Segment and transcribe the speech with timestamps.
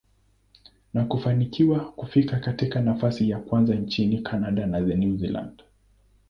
[0.93, 5.63] na kufanikiwa kufika katika nafasi ya kwanza nchini Canada na New Zealand.